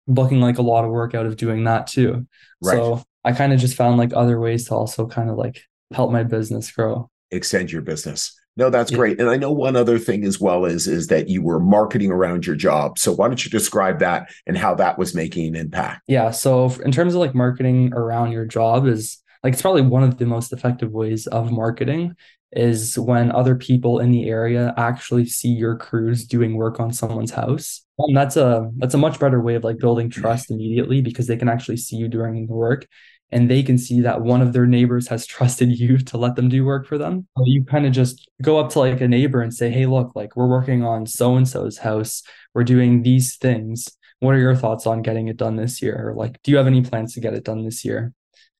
[0.07, 2.27] booking like a lot of work out of doing that too.
[2.61, 2.75] Right.
[2.75, 6.11] So I kind of just found like other ways to also kind of like help
[6.11, 7.09] my business grow.
[7.31, 8.39] Extend your business.
[8.57, 8.97] No, that's yeah.
[8.97, 9.19] great.
[9.19, 12.45] And I know one other thing as well is is that you were marketing around
[12.45, 12.97] your job.
[12.97, 16.01] So why don't you describe that and how that was making an impact?
[16.07, 16.31] Yeah.
[16.31, 20.17] So in terms of like marketing around your job is like it's probably one of
[20.17, 22.15] the most effective ways of marketing
[22.53, 27.31] is when other people in the area actually see your crews doing work on someone's
[27.31, 27.85] house.
[27.99, 31.37] And that's a that's a much better way of like building trust immediately because they
[31.37, 32.87] can actually see you doing the work
[33.31, 36.49] and they can see that one of their neighbors has trusted you to let them
[36.49, 37.27] do work for them.
[37.43, 40.35] You kind of just go up to like a neighbor and say, Hey, look, like
[40.35, 42.23] we're working on so and so's house.
[42.53, 43.89] We're doing these things.
[44.19, 46.09] What are your thoughts on getting it done this year?
[46.09, 48.13] Or like, do you have any plans to get it done this year?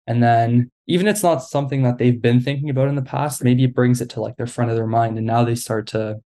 [0.05, 3.43] And then even if it's not something that they've been thinking about in the past,
[3.43, 5.17] maybe it brings it to like their front of their mind.
[5.17, 6.21] And now they start to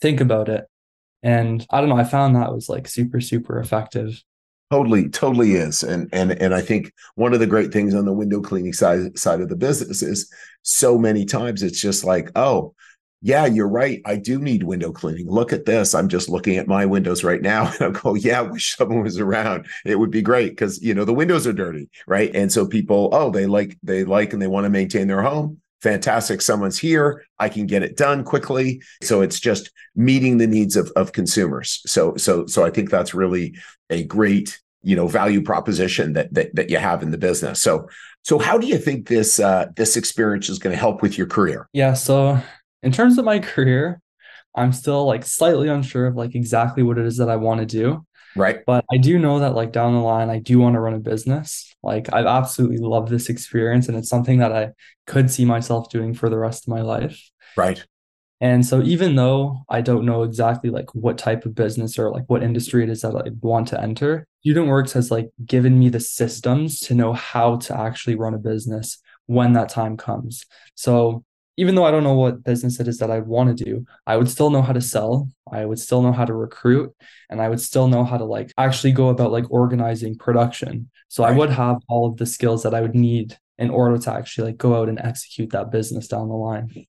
[0.00, 0.66] think about it.
[1.22, 4.22] And I don't know, I found that was like super, super effective.
[4.70, 5.82] Totally, totally is.
[5.82, 9.18] And and and I think one of the great things on the window cleaning side
[9.18, 12.74] side of the business is so many times it's just like, oh,
[13.20, 14.00] yeah, you're right.
[14.06, 15.28] I do need window cleaning.
[15.28, 15.92] Look at this.
[15.92, 17.64] I'm just looking at my windows right now.
[17.80, 19.66] And I'll go, yeah, I wish someone was around.
[19.84, 22.30] It would be great because you know the windows are dirty, right?
[22.34, 25.60] And so people, oh, they like, they like and they want to maintain their home
[25.82, 27.24] fantastic someone's here.
[27.38, 28.82] I can get it done quickly.
[29.02, 31.82] So it's just meeting the needs of, of consumers.
[31.86, 33.56] So so so i think that's really
[33.88, 37.62] a great you know value proposition that that, that you have in the business.
[37.62, 37.88] So
[38.22, 41.26] so how do you think this uh this experience is going to help with your
[41.26, 41.68] career?
[41.72, 42.40] Yeah so
[42.82, 44.00] in terms of my career
[44.56, 47.66] i'm still like slightly unsure of like exactly what it is that i want to
[47.66, 48.04] do
[48.36, 48.60] Right.
[48.64, 51.00] But I do know that like down the line, I do want to run a
[51.00, 51.74] business.
[51.82, 54.70] Like I've absolutely loved this experience and it's something that I
[55.06, 57.30] could see myself doing for the rest of my life.
[57.56, 57.84] Right.
[58.42, 62.24] And so even though I don't know exactly like what type of business or like
[62.28, 65.90] what industry it is that I want to enter, Student Works has like given me
[65.90, 70.46] the systems to know how to actually run a business when that time comes.
[70.74, 71.22] So
[71.56, 74.16] even though I don't know what business it is that I want to do, I
[74.16, 75.28] would still know how to sell.
[75.50, 76.94] I would still know how to recruit
[77.28, 80.90] and I would still know how to like actually go about like organizing production.
[81.08, 81.32] So right.
[81.32, 84.52] I would have all of the skills that I would need in order to actually
[84.52, 86.86] like go out and execute that business down the line.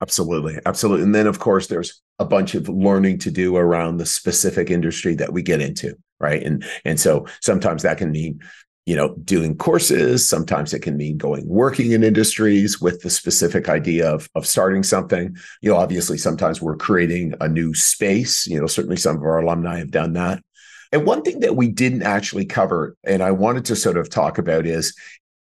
[0.00, 0.58] Absolutely.
[0.66, 1.04] Absolutely.
[1.04, 5.14] And then of course there's a bunch of learning to do around the specific industry
[5.16, 6.42] that we get into, right?
[6.42, 8.40] And and so sometimes that can mean
[8.86, 10.28] you know doing courses.
[10.28, 14.82] Sometimes it can mean going working in industries with the specific idea of, of starting
[14.82, 15.36] something.
[15.60, 18.46] You know obviously sometimes we're creating a new space.
[18.46, 20.42] You know certainly some of our alumni have done that.
[20.92, 24.36] And one thing that we didn't actually cover and i wanted to sort of talk
[24.36, 24.94] about is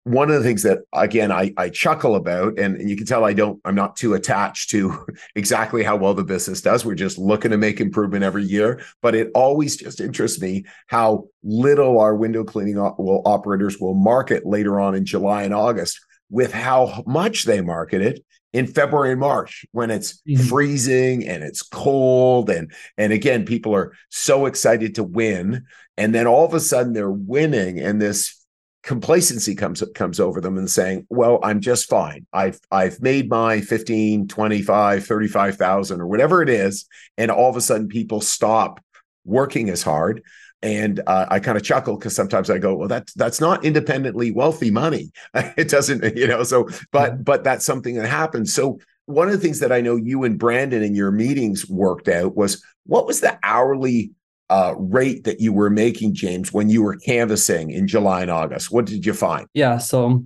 [0.07, 3.25] one of the things that again I, I chuckle about and, and you can tell
[3.25, 7.17] i don't i'm not too attached to exactly how well the business does we're just
[7.17, 12.15] looking to make improvement every year but it always just interests me how little our
[12.15, 17.03] window cleaning op- will, operators will market later on in july and august with how
[17.05, 20.41] much they market it in February and March when it's mm-hmm.
[20.43, 25.65] freezing and it's cold and and again people are so excited to win
[25.97, 28.36] and then all of a sudden they're winning and this
[28.83, 32.25] complacency comes comes over them and saying well i'm just fine.
[32.31, 36.85] I've i've made my 15 25 35000 or whatever it is
[37.17, 38.83] and all of a sudden people stop
[39.25, 40.23] working as hard.
[40.63, 44.31] And uh, i kind of chuckle because sometimes i go well that's that's not independently
[44.31, 45.11] wealthy money.
[45.57, 48.53] It doesn't you know so but but that's something that happens.
[48.53, 52.09] So one of the things that i know you and brandon in your meetings worked
[52.09, 54.11] out was what was the hourly
[54.49, 58.71] uh, rate that you were making, James, when you were canvassing in July and August?
[58.71, 59.47] What did you find?
[59.53, 59.77] Yeah.
[59.77, 60.25] So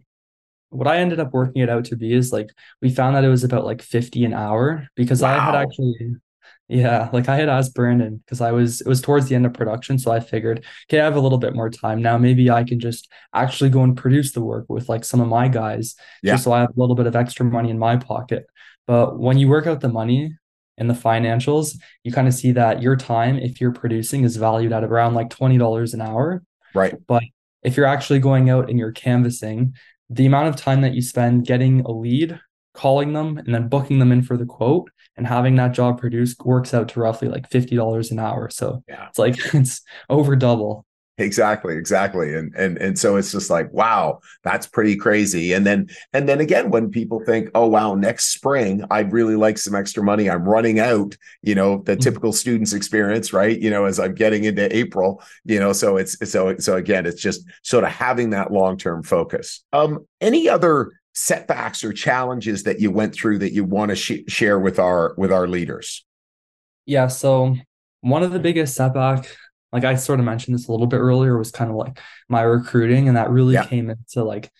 [0.69, 2.49] what I ended up working it out to be is like
[2.81, 5.35] we found that it was about like 50 an hour because wow.
[5.35, 6.15] I had actually
[6.71, 9.53] yeah, like I had asked Brandon because I was it was towards the end of
[9.53, 12.17] production, so I figured, okay, I have a little bit more time now.
[12.17, 15.49] Maybe I can just actually go and produce the work with like some of my
[15.49, 16.33] guys, yeah.
[16.33, 18.45] just so I have a little bit of extra money in my pocket.
[18.87, 20.37] But when you work out the money
[20.77, 24.71] and the financials, you kind of see that your time, if you're producing, is valued
[24.71, 26.43] at around like twenty dollars an hour.
[26.73, 26.95] Right.
[27.07, 27.23] But
[27.63, 29.75] if you're actually going out and you're canvassing,
[30.09, 32.39] the amount of time that you spend getting a lead,
[32.73, 36.43] calling them, and then booking them in for the quote and having that job produced
[36.45, 38.49] works out to roughly like $50 an hour.
[38.49, 39.07] So yeah.
[39.09, 40.85] it's like it's over double.
[41.21, 42.33] Exactly, exactly.
[42.33, 45.53] And and and so it's just like, wow, that's pretty crazy.
[45.53, 49.57] And then and then again, when people think, oh wow, next spring, I'd really like
[49.57, 50.29] some extra money.
[50.29, 52.01] I'm running out, you know, the mm-hmm.
[52.01, 53.59] typical student's experience, right?
[53.59, 57.21] You know, as I'm getting into April, you know, so it's so so again, it's
[57.21, 59.63] just sort of having that long-term focus.
[59.71, 64.23] Um, any other setbacks or challenges that you went through that you want to sh-
[64.27, 66.05] share with our with our leaders
[66.85, 67.53] yeah so
[67.99, 69.27] one of the biggest setback
[69.71, 72.41] like i sort of mentioned this a little bit earlier was kind of like my
[72.41, 73.65] recruiting and that really yeah.
[73.65, 74.51] came into like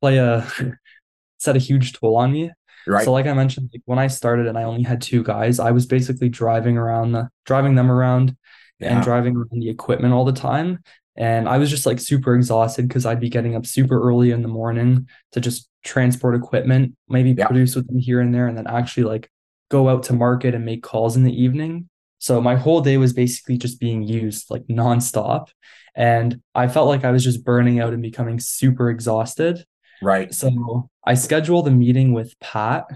[0.00, 0.46] play a
[1.38, 2.50] set a huge toll on me
[2.86, 5.58] right so like i mentioned like when i started and i only had two guys
[5.58, 8.36] i was basically driving around the driving them around
[8.78, 8.94] yeah.
[8.94, 10.78] and driving around the equipment all the time
[11.16, 14.42] and I was just like super exhausted because I'd be getting up super early in
[14.42, 17.46] the morning to just transport equipment, maybe yeah.
[17.46, 19.30] produce with them here and there, and then actually like
[19.70, 21.88] go out to market and make calls in the evening.
[22.18, 25.48] So my whole day was basically just being used like nonstop.
[25.94, 29.64] And I felt like I was just burning out and becoming super exhausted.
[30.02, 30.32] Right.
[30.34, 32.86] So I scheduled a meeting with Pat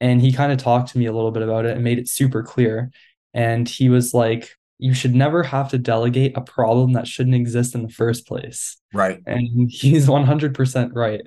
[0.00, 2.08] and he kind of talked to me a little bit about it and made it
[2.08, 2.90] super clear.
[3.34, 7.76] And he was like, you should never have to delegate a problem that shouldn't exist
[7.76, 8.76] in the first place.
[8.92, 9.20] Right.
[9.26, 11.22] And he's 100% right.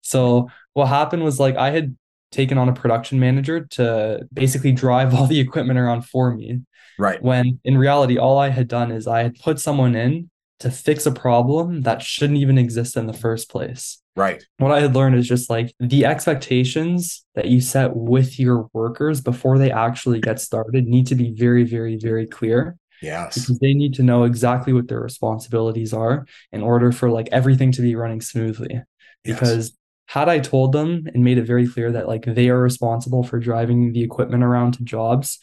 [0.00, 1.96] So what happened was like I had
[2.30, 6.60] taken on a production manager to basically drive all the equipment around for me.
[6.98, 7.22] Right.
[7.22, 11.06] When in reality, all I had done is I had put someone in to fix
[11.06, 14.00] a problem that shouldn't even exist in the first place.
[14.14, 14.44] Right.
[14.58, 19.22] What I had learned is just like the expectations that you set with your workers
[19.22, 22.76] before they actually get started need to be very, very, very clear.
[23.00, 23.34] Yes.
[23.34, 27.72] Because they need to know exactly what their responsibilities are in order for like everything
[27.72, 28.82] to be running smoothly.
[29.24, 29.72] Yes.
[30.10, 33.38] Had I told them and made it very clear that like they are responsible for
[33.38, 35.38] driving the equipment around to jobs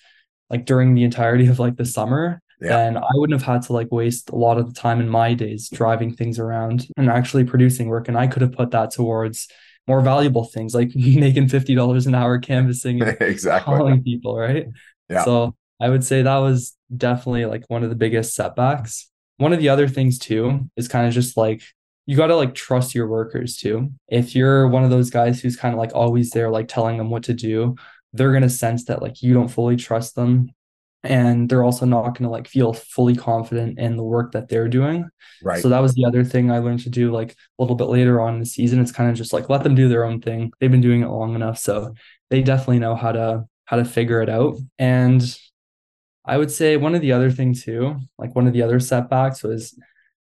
[0.49, 2.67] like during the entirety of like the summer, yeah.
[2.67, 5.33] then I wouldn't have had to like waste a lot of the time in my
[5.33, 8.09] days driving things around and actually producing work.
[8.09, 9.47] And I could have put that towards
[9.87, 14.65] more valuable things like making fifty dollars an hour canvassing exactly calling people, right?
[15.09, 15.23] Yeah.
[15.23, 19.09] So I would say that was definitely like one of the biggest setbacks.
[19.37, 21.61] One of the other things too is kind of just like
[22.07, 23.91] you got to like trust your workers too.
[24.07, 27.09] If you're one of those guys who's kind of like always there, like telling them
[27.09, 27.75] what to do,
[28.13, 30.49] they're going to sense that like you don't fully trust them.
[31.03, 34.69] And they're also not going to like feel fully confident in the work that they're
[34.69, 35.07] doing.
[35.43, 35.61] Right.
[35.61, 38.19] So that was the other thing I learned to do like a little bit later
[38.21, 38.79] on in the season.
[38.79, 40.51] It's kind of just like let them do their own thing.
[40.59, 41.59] They've been doing it long enough.
[41.59, 41.93] So
[42.29, 44.57] they definitely know how to how to figure it out.
[44.79, 45.21] And
[46.25, 49.43] I would say one of the other things too, like one of the other setbacks
[49.43, 49.77] was,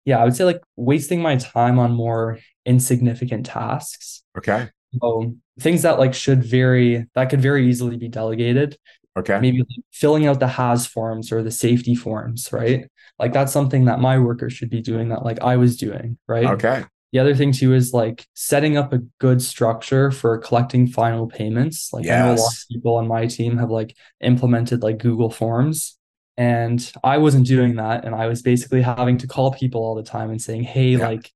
[0.08, 4.24] yeah, I would say like wasting my time on more insignificant tasks.
[4.38, 4.70] Okay.
[5.02, 8.78] So things that like should very that could very easily be delegated.
[9.18, 9.38] Okay.
[9.38, 12.88] Maybe like filling out the has forms or the safety forms, right?
[13.20, 16.46] Like that's something that my workers should be doing that like I was doing, right?
[16.46, 16.86] Okay.
[17.12, 21.92] The other thing too is like setting up a good structure for collecting final payments.
[21.92, 22.14] Like yes.
[22.14, 25.98] I know a lot of people on my team have like implemented like Google Forms.
[26.38, 28.06] And I wasn't doing that.
[28.06, 31.08] And I was basically having to call people all the time and saying, Hey, yeah.
[31.08, 31.32] like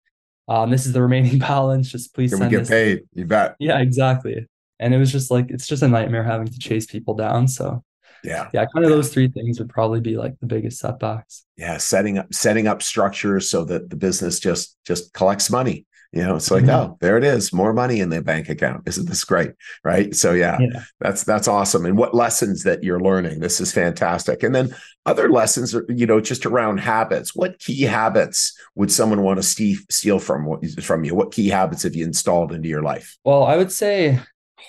[0.47, 1.91] um, this is the remaining balance.
[1.91, 2.69] Just please Can send we get this.
[2.69, 3.01] paid.
[3.13, 3.55] You bet.
[3.59, 4.47] Yeah, exactly.
[4.79, 7.47] And it was just like it's just a nightmare having to chase people down.
[7.47, 7.83] So
[8.23, 8.95] yeah yeah kind of yeah.
[8.95, 12.81] those three things would probably be like the biggest setbacks yeah setting up setting up
[12.81, 16.91] structures so that the business just just collects money you know it's like mm-hmm.
[16.91, 18.87] oh there it is more money in the bank account.
[18.87, 19.51] Isn't this great?
[19.83, 20.13] Right?
[20.13, 21.85] So yeah, yeah, that's that's awesome.
[21.85, 24.43] And what lessons that you're learning this is fantastic.
[24.43, 27.35] And then other lessons are you know just around habits.
[27.35, 31.15] What key habits would someone want to steal steal from from you?
[31.15, 33.17] What key habits have you installed into your life?
[33.23, 34.19] Well i would say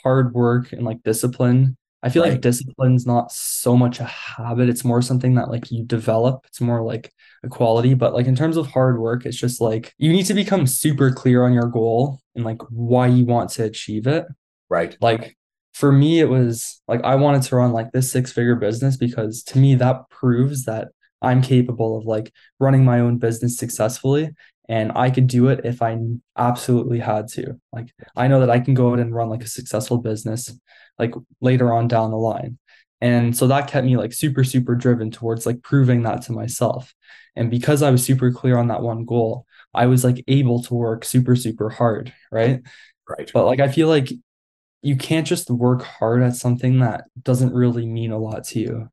[0.03, 2.33] hard work and like discipline I feel right.
[2.33, 4.69] like discipline's not so much a habit.
[4.69, 6.45] It's more something that like you develop.
[6.49, 7.13] It's more like
[7.45, 7.95] a quality.
[7.95, 11.13] But like in terms of hard work, it's just like you need to become super
[11.13, 14.27] clear on your goal and like why you want to achieve it.
[14.69, 14.97] Right.
[15.01, 15.37] Like
[15.75, 19.43] for me, it was like I wanted to run like this six figure business because
[19.45, 20.89] to me that proves that
[21.21, 24.31] I'm capable of like running my own business successfully
[24.69, 25.99] and I could do it if I
[26.37, 27.61] absolutely had to.
[27.73, 30.53] Like I know that I can go out and run like a successful business
[30.99, 32.59] like later on down the line.
[33.01, 36.95] And so that kept me like super super driven towards like proving that to myself.
[37.35, 40.75] And because I was super clear on that one goal, I was like able to
[40.75, 42.63] work super super hard, right?
[43.09, 43.31] Right.
[43.33, 44.13] But like I feel like
[44.83, 48.89] you can't just work hard at something that doesn't really mean a lot to you.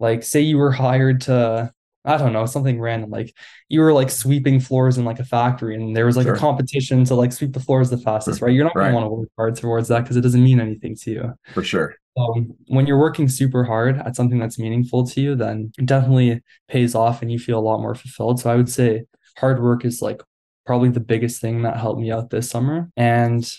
[0.00, 1.72] Like, say you were hired to,
[2.04, 3.10] I don't know, something random.
[3.10, 3.34] Like
[3.68, 6.34] you were like sweeping floors in like a factory and there was like sure.
[6.34, 8.52] a competition to like sweep the floors the fastest, right?
[8.52, 10.96] You're not going to want to work hard towards that because it doesn't mean anything
[10.96, 11.34] to you.
[11.52, 11.94] For sure.
[12.16, 16.40] Um, when you're working super hard at something that's meaningful to you, then it definitely
[16.68, 18.40] pays off and you feel a lot more fulfilled.
[18.40, 19.04] So I would say
[19.36, 20.22] hard work is like
[20.66, 22.90] probably the biggest thing that helped me out this summer.
[22.96, 23.50] And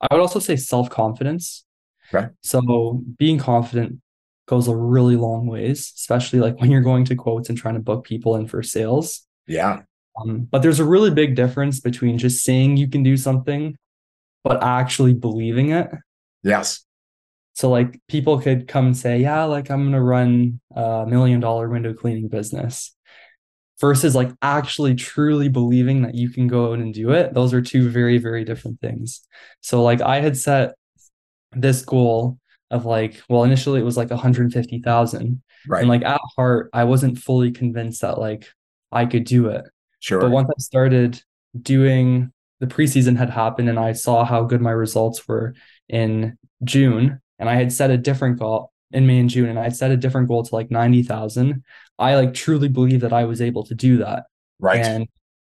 [0.00, 1.64] I would also say self confidence.
[2.12, 2.28] Okay.
[2.42, 4.00] So being confident
[4.46, 7.80] goes a really long ways, especially like when you're going to quotes and trying to
[7.80, 9.26] book people in for sales.
[9.46, 9.82] Yeah.
[10.20, 13.76] Um, but there's a really big difference between just saying you can do something,
[14.42, 15.90] but actually believing it.
[16.42, 16.84] Yes.
[17.54, 21.68] So like people could come and say, yeah, like I'm gonna run a million dollar
[21.68, 22.94] window cleaning business
[23.80, 27.34] versus like actually truly believing that you can go out and do it.
[27.34, 29.20] Those are two very, very different things.
[29.60, 30.74] So like I had set
[31.52, 32.38] this goal
[32.74, 35.42] of like, well, initially it was like 150,000.
[35.66, 35.80] Right.
[35.80, 38.46] And like at heart, I wasn't fully convinced that like
[38.92, 39.64] I could do it.
[40.00, 40.20] Sure.
[40.20, 41.22] But once I started
[41.60, 45.54] doing the preseason had happened and I saw how good my results were
[45.88, 49.64] in June and I had set a different goal in May and June and I
[49.64, 51.62] had set a different goal to like 90,000.
[51.98, 54.24] I like truly believe that I was able to do that.
[54.58, 54.84] Right.
[54.84, 55.08] And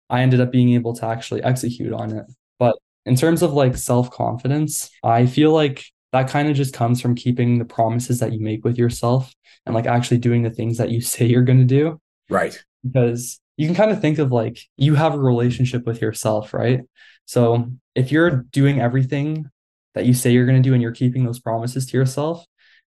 [0.10, 2.26] I ended up being able to actually execute on it.
[2.58, 7.02] But in terms of like self confidence, I feel like that kind of just comes
[7.02, 9.34] from keeping the promises that you make with yourself
[9.66, 12.00] and like actually doing the things that you say you're going to do.
[12.30, 12.58] Right.
[12.84, 16.82] Because you can kind of think of like you have a relationship with yourself, right?
[17.26, 19.50] So if you're doing everything
[19.96, 22.46] that you say you're going to do and you're keeping those promises to yourself,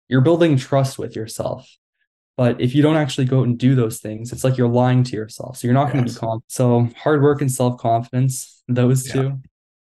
[0.09, 1.69] you're building trust with yourself.
[2.37, 5.05] But if you don't actually go out and do those things, it's like you're lying
[5.05, 5.59] to yourself.
[5.59, 5.93] So you're not yes.
[5.93, 6.45] going to be confident.
[6.49, 9.13] So hard work and self confidence, those yeah.
[9.13, 9.41] two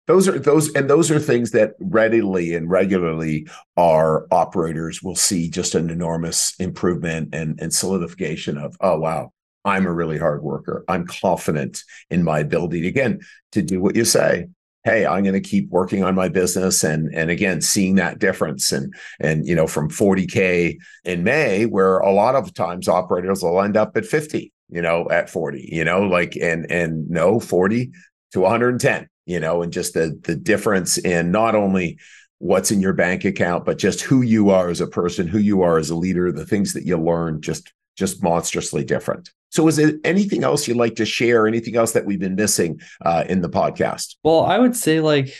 [0.08, 3.48] those are those and those are things that readily and regularly
[3.78, 9.32] our operators will see just an enormous improvement and, and solidification of oh wow
[9.66, 10.84] i'm a really hard worker.
[10.88, 13.22] I'm confident in my ability again
[13.54, 14.48] to do what you say
[14.84, 18.72] hey i'm going to keep working on my business and and again seeing that difference.
[18.72, 23.62] And and you know from 40k in may where a lot of times operators will
[23.62, 27.92] end up at 50 you know at 40 you know like and and no 40
[28.34, 32.00] to 110 you know, and just the the difference in not only
[32.40, 35.62] what's in your bank account, but just who you are as a person, who you
[35.62, 39.32] are as a leader, the things that you learn just just monstrously different.
[39.50, 41.48] So, is there anything else you'd like to share?
[41.48, 44.16] Anything else that we've been missing uh, in the podcast?
[44.24, 45.36] Well, I would say like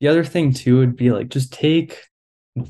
[0.00, 2.04] the other thing too would be like just take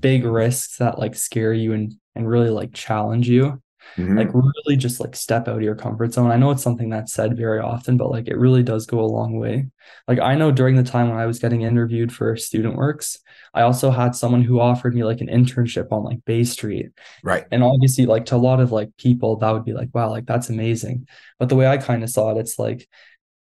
[0.00, 3.60] big risks that like scare you and and really like challenge you.
[3.96, 4.16] Mm-hmm.
[4.16, 6.30] Like really just like step out of your comfort zone.
[6.30, 9.06] I know it's something that's said very often, but like it really does go a
[9.06, 9.68] long way.
[10.08, 13.18] Like I know during the time when I was getting interviewed for Student Works,
[13.52, 16.90] I also had someone who offered me like an internship on like Bay Street.
[17.22, 17.44] Right.
[17.50, 20.26] And obviously like to a lot of like people that would be like, wow, like
[20.26, 21.06] that's amazing.
[21.38, 22.88] But the way I kind of saw it, it's like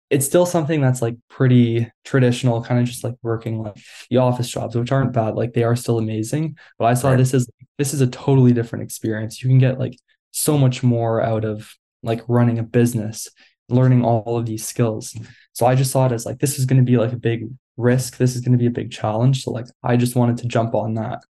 [0.09, 3.75] it's still something that's like pretty traditional, kind of just like working like
[4.09, 5.35] the office jobs, which aren't bad.
[5.35, 6.57] Like they are still amazing.
[6.77, 7.17] But I saw right.
[7.17, 9.41] this is this is a totally different experience.
[9.41, 9.97] You can get like
[10.37, 11.73] so much more out of
[12.03, 13.27] like running a business,
[13.69, 15.15] learning all of these skills.
[15.53, 17.49] So I just saw it as like this is going to be like a big
[17.75, 18.17] risk.
[18.17, 19.43] This is going to be a big challenge.
[19.43, 21.23] So like I just wanted to jump on that.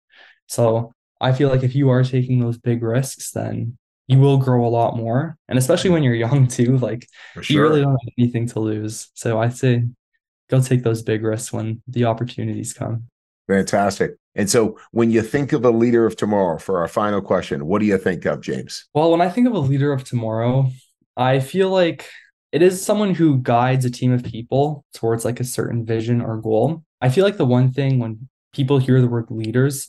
[0.46, 3.76] So I feel like if you are taking those big risks, then
[4.07, 5.36] you will grow a lot more.
[5.48, 7.07] And especially when you're young too, like
[7.40, 7.44] sure.
[7.48, 9.11] you really don't have anything to lose.
[9.14, 9.84] So I say
[10.50, 13.05] go take those big risks when the opportunities come.
[13.49, 14.12] Fantastic.
[14.34, 17.80] And so when you think of a leader of tomorrow for our final question, what
[17.80, 18.88] do you think of, James?
[18.95, 20.70] Well, when I think of a leader of tomorrow,
[21.16, 22.09] I feel like
[22.51, 26.38] it is someone who guides a team of people towards like a certain vision or
[26.38, 26.84] goal.
[27.01, 29.88] I feel like the one thing when people hear the word leaders,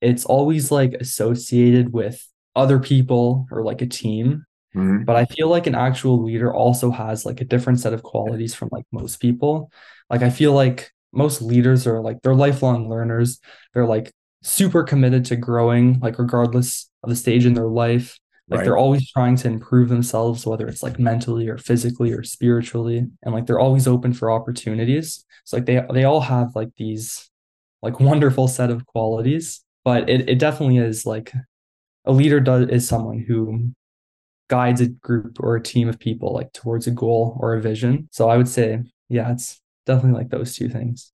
[0.00, 2.24] it's always like associated with
[2.54, 4.44] other people or like a team.
[4.74, 5.04] Mm-hmm.
[5.04, 8.54] But I feel like an actual leader also has like a different set of qualities
[8.54, 9.70] from like most people.
[10.10, 13.40] Like I feel like most leaders are like they're lifelong learners.
[13.74, 18.18] They're like super committed to growing, like regardless of the stage in their life.
[18.48, 18.64] Like right.
[18.64, 23.06] they're always trying to improve themselves, whether it's like mentally or physically or spiritually.
[23.22, 25.24] And like they're always open for opportunities.
[25.44, 27.30] So like they they all have like these
[27.82, 29.64] like wonderful set of qualities.
[29.84, 31.32] But it, it definitely is like
[32.04, 33.72] a leader does is someone who
[34.48, 38.08] guides a group or a team of people like towards a goal or a vision.
[38.12, 41.12] So I would say, yeah, it's definitely like those two things.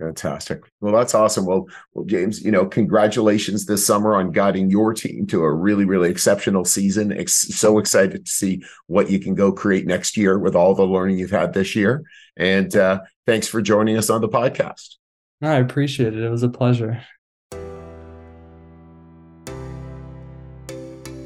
[0.00, 0.62] Fantastic.
[0.80, 1.44] Well, that's awesome.
[1.44, 5.84] Well, well, James, you know, congratulations this summer on guiding your team to a really,
[5.84, 7.12] really exceptional season.
[7.12, 10.86] Ex- so excited to see what you can go create next year with all the
[10.86, 12.02] learning you've had this year.
[12.38, 14.96] And uh, thanks for joining us on the podcast.
[15.42, 16.22] I appreciate it.
[16.22, 17.02] It was a pleasure.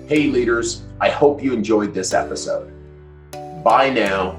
[0.06, 2.72] Hey, leaders, I hope you enjoyed this episode.
[3.62, 4.38] Bye now,